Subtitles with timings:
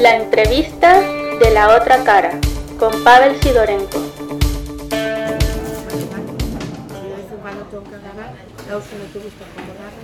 [0.00, 2.40] La entrevista de la otra cara
[2.78, 3.98] con Pavel Sidorenko.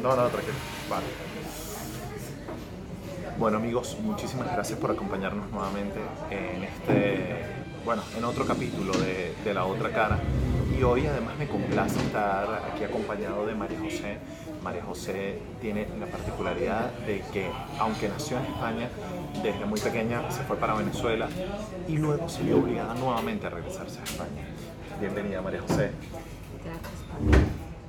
[0.02, 0.54] No, no, tranquilo.
[0.90, 1.06] Vale.
[3.38, 5.98] Bueno amigos, muchísimas gracias por acompañarnos nuevamente
[6.30, 7.46] en este,
[7.86, 10.18] bueno, en otro capítulo de, de La Otra Cara.
[10.78, 14.18] Y hoy además me complace estar aquí acompañado de María José.
[14.66, 18.88] María José tiene la particularidad de que, aunque nació en España,
[19.40, 21.28] desde muy pequeña se fue para Venezuela
[21.86, 24.42] y luego se vio obligada nuevamente a regresarse a España.
[24.98, 25.92] Bienvenida María José.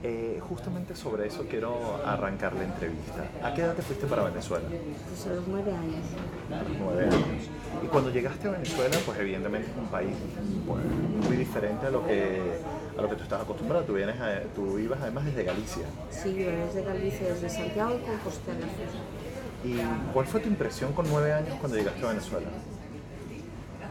[0.03, 3.25] Eh, justamente sobre eso quiero arrancar la entrevista.
[3.43, 4.67] ¿A qué edad te fuiste para Venezuela?
[4.69, 6.05] Pues a los nueve años.
[6.79, 7.49] Nueve años.
[7.83, 10.15] Y cuando llegaste a Venezuela, pues evidentemente es un país
[10.67, 10.83] pues,
[11.27, 12.39] muy diferente a lo que
[12.97, 13.83] a lo que tú estás acostumbrado.
[13.85, 15.83] Tú, vienes a- tú ibas además desde Galicia.
[16.09, 18.65] Sí, yo desde Galicia, desde Santiago y Compostela.
[19.63, 19.77] ¿Y
[20.13, 22.47] cuál fue tu impresión con nueve años cuando llegaste a Venezuela?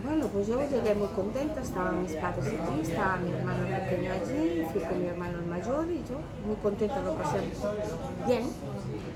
[0.04, 4.64] Bueno, pues yo llegué muy contenta, estaban mis padres aquí, estaba mi hermano pequeño allí,
[4.72, 7.38] fui con mi hermano el mayor y yo muy contenta, lo pasé
[8.26, 8.42] bien.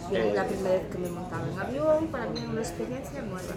[0.09, 3.48] Bien, la primera vez que me montaba en avión, para mí era una experiencia nueva.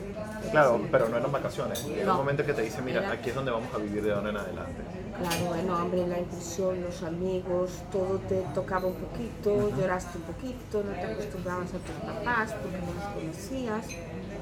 [0.51, 1.83] Claro, pero no eran vacaciones.
[1.85, 2.15] Era un No.
[2.17, 4.37] momento que te dice, mira, Era- aquí es donde vamos a vivir de ahora en
[4.37, 4.81] adelante.
[5.17, 10.83] Claro, bueno, hombre, la impresión, los amigos, todo te tocaba un poquito, lloraste un poquito,
[10.83, 13.85] no te acostumbrabas a tus papás porque no los conocías,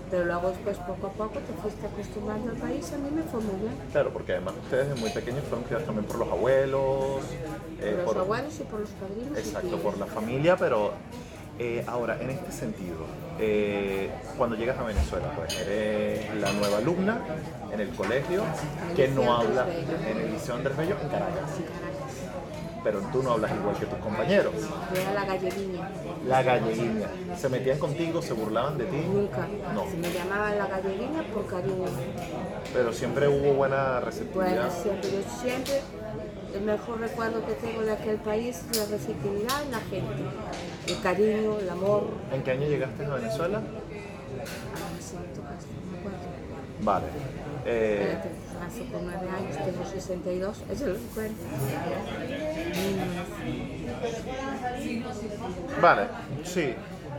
[0.09, 3.41] pero luego después poco a poco te fuiste acostumbrando al país, a mí me fue
[3.41, 3.73] muy bien.
[3.91, 7.21] Claro, porque además ustedes desde muy pequeños fueron criados también por los abuelos.
[7.83, 9.37] eh, Por los por- abuelos y por los padrinos.
[9.37, 10.91] Exacto, por la familia, pero
[11.63, 13.05] eh, ahora, en este sentido,
[13.39, 17.19] eh, cuando llegas a Venezuela, pues eres la nueva alumna
[17.71, 18.43] en el colegio
[18.95, 19.67] que no habla
[20.09, 21.51] en el Liceo Andrés Bello en Caracas,
[22.83, 24.53] pero tú no hablas igual que tus compañeros.
[24.91, 25.89] Yo era la galleguiña.
[26.27, 27.07] La galleguiña.
[27.37, 28.97] ¿Se metían contigo, se burlaban de ti?
[28.97, 29.47] Nunca.
[29.75, 31.85] No, Se me llamaba la galleguiña por cariño.
[32.73, 34.47] pero siempre hubo buena receptividad.
[34.49, 35.81] Bueno, siempre, yo siempre,
[36.53, 40.23] el mejor recuerdo que tengo de aquel país es la receptividad en la gente.
[40.87, 42.07] El cariño, el amor.
[42.33, 43.59] ¿En qué año llegaste a Venezuela?
[43.59, 43.65] No.
[46.83, 47.05] Vale.
[47.65, 48.29] Eh, Espérate,
[48.59, 51.35] nací con nueve años, tengo 62, eso lo recuerdo.
[55.81, 56.07] vale,
[56.43, 56.73] sí.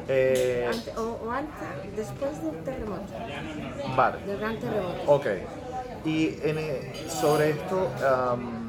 [0.08, 1.52] Eh, Ante- o, o antes,
[1.96, 3.02] después del terremoto,
[3.96, 4.18] vale.
[4.26, 5.02] del gran terremoto.
[5.06, 5.26] Ok.
[6.04, 8.61] Y en, eh, sobre esto, am,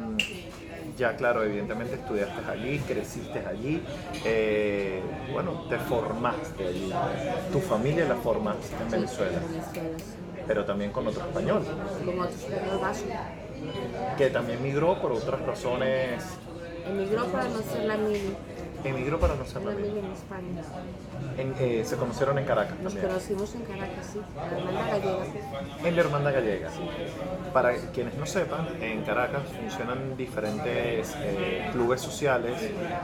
[0.98, 3.84] ya claro, evidentemente estudiaste allí, creciste allí,
[4.26, 6.94] eh, bueno, te formaste allí.
[7.52, 9.40] Tu familia la formaste en Venezuela,
[10.48, 11.64] pero también con otro español,
[12.06, 13.08] Como otros español vasco.
[14.18, 16.24] que también migró por otras razones,
[16.86, 18.36] Emigró para no ser la mili,
[18.84, 20.00] emigró para no ser la misma.
[20.00, 20.62] en España.
[21.38, 25.88] En- eh, se conocieron en Caracas Nos también, conocimos en Caracas, sí, la hermana gallega.
[25.90, 26.70] en la Hermandad Gallega.
[27.54, 32.54] Para quienes no sepan, en Caracas funcionan diferentes eh, clubes sociales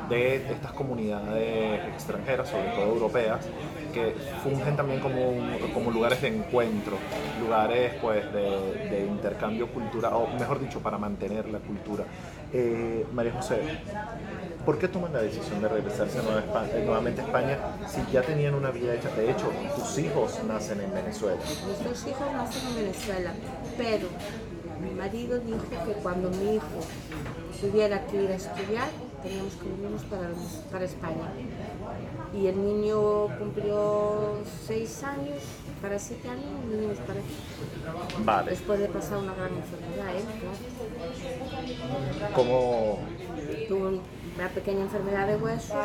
[0.10, 3.46] de estas comunidades extranjeras, sobre todo europeas,
[3.94, 4.14] que
[4.44, 5.34] fungen también como,
[5.74, 6.98] como lugares de encuentro,
[7.40, 12.04] lugares pues, de, de intercambio cultural, o mejor dicho, para mantener la cultura.
[12.54, 13.60] Eh, María José,
[14.70, 17.58] ¿por qué toman la decisión de regresarse eh, nuevamente a España
[17.88, 19.10] si ya tenían una vida hecha?
[19.16, 21.42] De hecho, tus hijos nacen en Venezuela.
[21.42, 23.34] Mis dos hijos nacen en Venezuela,
[23.76, 24.10] pero
[24.80, 26.68] mi marido dijo que cuando mi hijo
[27.60, 28.90] tuviera que ir a estudiar,
[29.24, 30.30] teníamos que venirnos para,
[30.72, 31.34] para España.
[32.32, 34.38] Y el niño cumplió
[34.68, 35.42] seis años,
[35.82, 38.24] para siete años, y vinimos para aquí.
[38.24, 38.52] Vale.
[38.52, 40.22] Después de pasar una gran enfermedad, ¿eh?
[42.20, 42.36] Claro.
[42.36, 43.00] ¿Cómo,
[43.68, 43.88] Tuvo
[44.36, 45.76] una pequeña enfermedad de huesos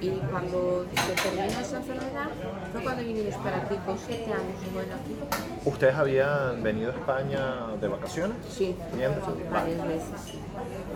[0.00, 2.28] y cuando se terminó esa enfermedad
[2.72, 4.72] fue cuando vinimos para aquí con siete años.
[4.72, 5.16] Bueno, aquí
[5.64, 8.36] ¿Ustedes habían venido a España de vacaciones?
[8.48, 8.74] sí,
[9.50, 10.38] varias veces.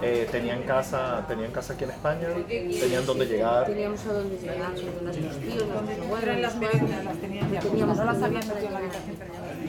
[0.02, 2.28] Eh, ¿tenían, casa, ¿Tenían casa aquí en España?
[2.48, 3.66] ¿Tenían dónde llegar?
[3.66, 4.70] Teníamos a dónde llegar,
[5.02, 8.42] nuestros tíos, nuestros abuelos, suegros, teníamos no las habían.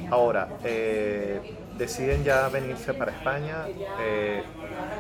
[0.10, 1.42] Ahora, eh,
[1.78, 3.66] deciden ya venirse para España.
[4.00, 4.44] eh,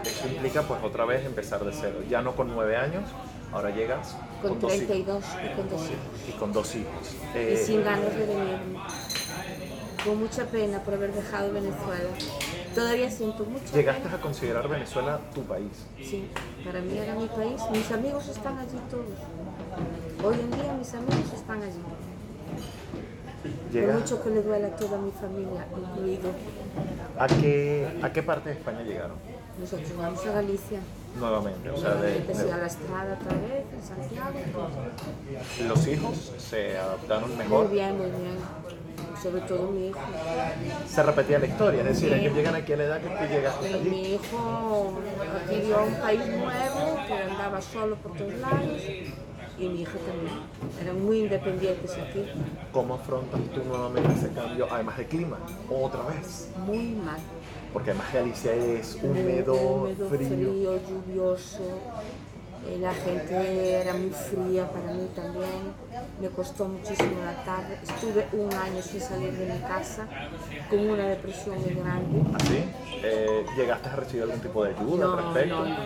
[0.03, 1.99] eso implica pues otra vez empezar de cero.
[2.09, 3.03] Ya no con nueve años,
[3.51, 4.87] ahora llegas Con con, dos hijos.
[4.87, 6.29] 32 y con dos hijos.
[6.29, 7.15] Y con dos hijos.
[7.33, 8.79] Y Eh, sin ganas de venirme.
[10.05, 12.09] Con mucha pena por haber dejado Venezuela.
[12.75, 14.15] Todavía siento mucha ¿Llegaste pena.
[14.15, 15.85] a considerar Venezuela tu país?
[15.97, 16.27] Sí,
[16.65, 17.61] para mí era mi país.
[17.71, 19.05] Mis amigos están allí todos.
[20.25, 21.79] Hoy en día mis amigos están allí.
[23.73, 26.29] Por ¿Llegas- mucho que le duela a toda mi familia, incluido.
[27.17, 29.15] ¿A qué, ¿A qué parte de España llegaron?
[29.59, 30.79] Nosotros vamos a Galicia.
[31.19, 31.69] nuevamente.
[31.69, 34.39] O sea, de, a de- la estrada otra vez, en Santiago.
[34.51, 35.67] todo.
[35.67, 37.69] los hijos se adaptaron Muy mejor.
[37.71, 38.37] bien, muy bien.
[39.21, 39.99] Sobre todo mi hijo.
[40.87, 42.19] Se repetía la historia, es decir, Sí.
[42.19, 43.89] ellos llegan aquí a la edad que tú llegaste Y allí.
[43.89, 44.93] mi hijo
[45.45, 48.81] adquirió un país nuevo, que andaba solo por todos lados.
[49.59, 50.39] Y mi hijo también.
[50.81, 52.25] Eran muy independientes aquí.
[52.71, 55.37] ¿Cómo afrontas tú nuevamente ese cambio, además de clima?
[55.69, 56.49] Otra vez.
[56.65, 57.19] Muy mal.
[57.71, 60.27] Porque además Galicia es húmedo, húmedo, frío.
[60.29, 61.63] frío, lluvioso.
[62.67, 65.73] Eh, La gente era muy fría para mí también.
[66.21, 67.77] Me costó muchísimo la tarde.
[67.83, 70.07] Estuve un año sin salir de mi casa
[70.69, 72.21] con una depresión muy grande.
[72.35, 72.63] ¿Así?
[73.03, 75.55] Eh, ¿Llegaste a recibir algún tipo de ayuda No, al no, respecto?
[75.59, 75.83] no, nada.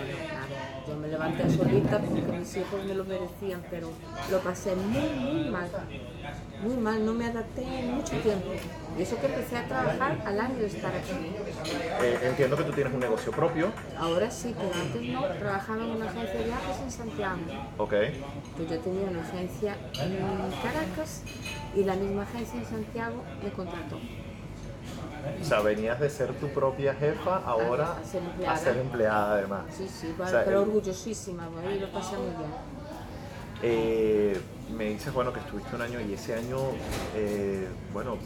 [0.88, 3.90] Yo me levanté solita porque mis hijos me lo merecían, pero
[4.32, 5.70] lo pasé muy, muy mal.
[6.64, 8.52] Muy mal, no me adapté en mucho tiempo.
[8.98, 11.12] Y eso que empecé a trabajar al año de estar aquí.
[12.02, 15.26] Eh, entiendo que tú tienes un negocio propio, Ahora sí, pero antes no.
[15.38, 17.40] Trabajaba en una agencia de viajes en Santiago.
[17.78, 17.94] ¿ok?
[18.56, 20.18] Pues yo tenía una agencia en
[20.64, 21.24] Caracas
[21.76, 24.00] y la misma agencia en Santiago me contrató.
[25.42, 28.54] O sea, venías de ser tu propia jefa ahora A- a ser empleada.
[28.54, 29.62] a ser empleada además.
[29.76, 32.52] Sí, sí, O sea, pero el- orgullosísima, y lo pasé muy bien.
[33.64, 34.40] Eh,
[34.76, 36.58] me dices, bueno, que estuviste un año y ese año,
[37.16, 38.18] eh, bueno,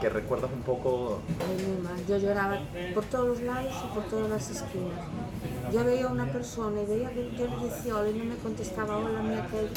[0.00, 2.06] que recuerdas un poco, Ay, muy mal.
[2.08, 2.58] Yo lloraba
[2.94, 4.98] por todos los lados y por todas las esquinas.
[5.72, 8.36] Yo veía a una persona y veía que yo le decía hola y no me
[8.36, 9.68] contestaba hola, mi aquel.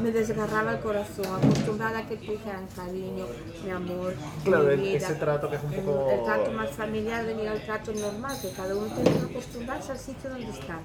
[0.00, 3.26] Me desgarraba el corazón, acostumbrada a que te dijeran cariño,
[3.64, 4.14] mi amor,
[4.44, 4.96] Claro, mi el- vida.
[4.98, 8.50] ese trato que es un poco- El, trato más familiar venía al trato normal, que
[8.52, 10.78] cada uno tiene que acostumbrarse al sitio donde está.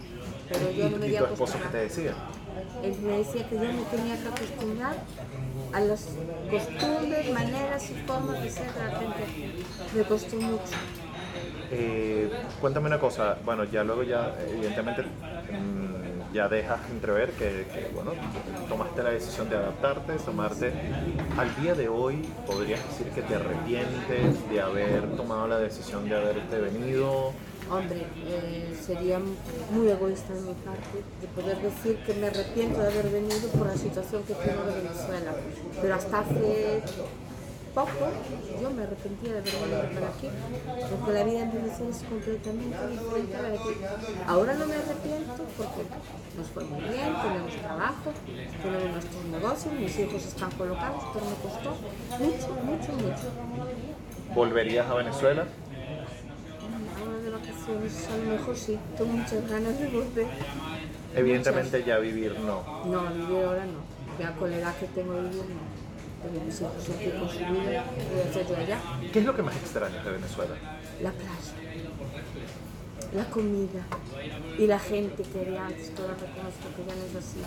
[0.49, 2.13] Pero yo y, no me y tu esposo que te decía.
[2.83, 4.95] Él me decía que yo me tenía que acostumbrar
[5.73, 6.09] a las
[6.49, 9.25] costumbres, maneras y formas de ser de la gente.
[9.95, 10.73] Me costó mucho.
[11.69, 12.31] Eh,
[12.61, 18.11] cuéntame una cosa, bueno, ya luego ya, evidentemente, mm, ya dejas entrever que, que, bueno,
[18.69, 20.71] tomaste la decisión de adaptarte, tomarte.
[21.37, 26.15] Al día de hoy, ¿podrías decir que te arrepientes de haber tomado la decisión de
[26.15, 27.33] haberte venido?
[27.69, 29.19] Hombre, eh, sería
[29.71, 33.67] muy egoísta de mi parte de poder decir que me arrepiento de haber venido por
[33.67, 35.33] la situación que tengo de Venezuela.
[35.81, 36.81] Pero hasta hace
[37.75, 38.09] poco
[38.61, 40.29] yo me arrepentía de haber venido para aquí,
[40.89, 43.69] porque la vida en Venezuela es completamente diferente.
[44.25, 45.81] Ahora no me arrepiento porque
[46.37, 48.13] nos fue muy bien, tenemos trabajo,
[48.63, 51.69] tenemos nuestros negocios, mis hijos están colocados, pero me costó
[52.17, 53.27] mucho, mucho, mucho.
[54.33, 55.45] ¿Volverías a Venezuela?
[57.67, 60.27] Vacaciones a lo mejor sí, tengo muchas ganas de volver.
[61.15, 62.85] Evidentemente ya vivir no.
[62.85, 63.79] No, vivir ahora no.
[64.19, 65.87] Ya con la edad que tengo vivir no.
[66.21, 68.79] Porque mis hijos aquí con su vida, voy a hacer yo allá.
[69.11, 70.55] ¿Qué es lo que más extrañas de Venezuela?
[71.01, 71.53] La playa,
[73.13, 73.81] la comida
[74.57, 77.39] y la gente que había antes, que ahora reconozco que ya no es así.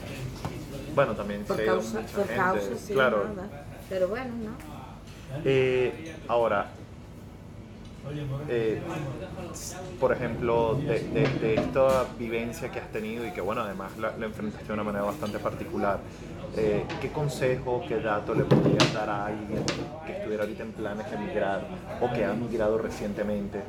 [0.95, 3.25] Bueno, también Por se causa, por gente, causa, sí, claro.
[3.35, 3.65] nada.
[3.89, 5.41] Pero bueno, no.
[5.45, 6.71] Eh, ahora,
[8.49, 8.81] eh,
[9.99, 14.73] por ejemplo, de, esta vivencia que has tenido y que, bueno, además la, enfrentaste de
[14.73, 16.01] una manera bastante particular,
[16.57, 19.65] eh, ¿qué consejo, qué dato le podrías dar a alguien
[20.07, 21.67] que estuviera ahorita en planes de emigrar
[22.01, 23.63] o que ha migrado recientemente?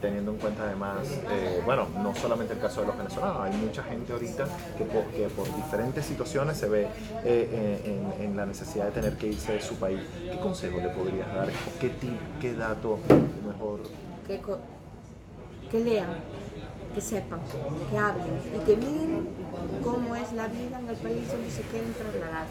[0.00, 0.98] Teniendo en cuenta además,
[1.30, 4.46] eh, bueno, no solamente el caso de los venezolanos, hay mucha gente ahorita
[4.76, 6.86] que por, diferentes situaciones se ve
[7.24, 10.00] eh, en, en la necesidad de tener que irse de su país.
[10.22, 11.48] ¿Qué consejo le podrías dar?
[11.48, 12.98] ¿O qué, tip, qué dato
[13.44, 13.80] mejor?
[14.28, 14.40] que,
[15.70, 16.10] que lean,
[16.94, 17.40] que sepan,
[17.90, 19.28] que hablen y que miren
[19.82, 22.46] cómo es la vida en el país donde se quieren trasladar,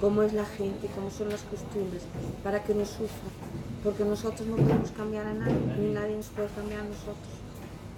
[0.00, 2.02] cómo es la gente, cómo son las costumbres,
[2.44, 3.32] para que no sufran,
[3.82, 7.34] porque nosotros no podemos cambiar a nadie, ni nadie nos puede cambiar a nosotros.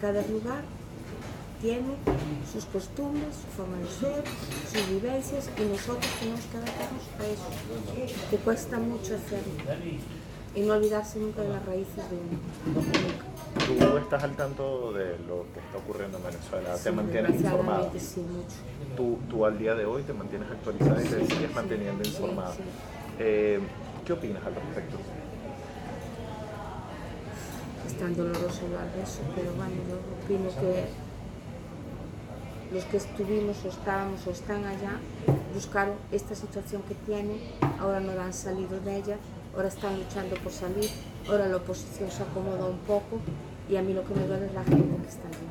[0.00, 0.62] Cada lugar
[1.60, 1.94] tiene
[2.52, 4.24] sus costumbres, su forma de ser,
[4.70, 9.52] sus vivencias y nosotros tenemos que adaptarnos a eso, que cuesta mucho hacerlo
[10.54, 13.90] y no olvidarse nunca de las raíces de uno.
[13.90, 17.90] Tú estás al tanto de lo que está ocurriendo en Venezuela, Sí, te mantienes informada.
[17.98, 18.96] Sí, mucho.
[18.96, 22.52] Tú, tú al día de hoy te mantienes actualizada y te sigues manteniendo sí, informada.
[22.52, 22.62] sí.
[23.18, 23.60] Eh,
[24.04, 24.96] ¿Qué opinas al respecto?
[27.94, 30.84] Es tan doloroso hablar de eso, pero bueno, yo opino que
[32.74, 34.98] los que estuvimos o estábamos o están allá
[35.54, 37.38] buscaron esta situación que tienen,
[37.78, 39.16] ahora no han salido de ella,
[39.54, 40.90] ahora están luchando por salir,
[41.28, 43.20] ahora la oposición se acomoda un poco
[43.70, 45.46] y a mí lo que me duele es la gente que está allí.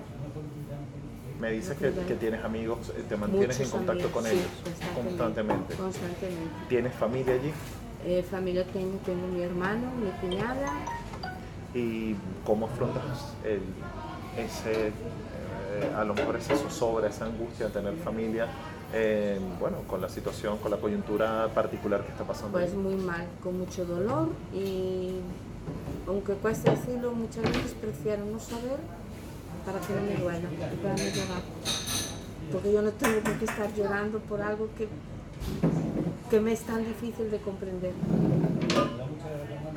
[1.40, 4.32] Me dices que, que tienes amigos, eh, te mantienes en Muchos contacto amigos, con sí,
[4.32, 5.76] ellos constantemente.
[5.76, 6.54] Constantemente.
[6.68, 7.54] ¿Tienes familia allí?
[8.06, 10.74] Eh, familia tengo, tengo mi hermano, mi cuñada,
[11.74, 12.16] ¿Y
[12.46, 13.62] cómo afrontas el,
[14.38, 18.48] ese, eh, eh, a lo mejor esa zozobra, esa angustia de tener familia,
[18.94, 22.52] eh, bueno, con la situación, con la coyuntura particular que está pasando?
[22.52, 25.20] Pues muy mal, con mucho dolor y
[26.08, 28.78] aunque cueste decirlo, muchas veces prefiero no saber
[29.66, 31.42] para que no me duela y para no llorar.
[32.52, 34.88] Porque yo no tengo por qué estar llorando por algo que,
[36.34, 37.92] que me es tan difícil de comprender.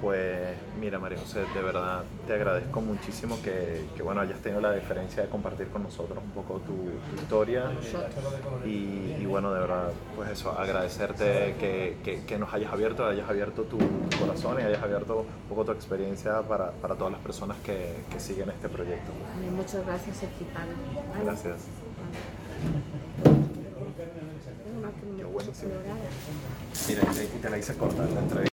[0.00, 4.72] Pues mira María José, de verdad te agradezco muchísimo que, que, bueno, hayas tenido la
[4.72, 7.64] diferencia de compartir con nosotros un poco tu, tu historia
[8.64, 13.28] y, y, bueno, de verdad, pues eso, agradecerte que, que, que, nos hayas abierto, hayas
[13.28, 13.76] abierto tu,
[14.18, 18.48] corazón y hayas abierto un poco tu experiencia para, para todas las personas que, siguen
[18.48, 19.12] este proyecto.
[19.54, 20.68] Muchas gracias, equipado.
[21.22, 21.66] Gracias.
[25.16, 25.72] Qué buenísimo.
[26.88, 28.55] Mira, y te la hice cortar la entrevista.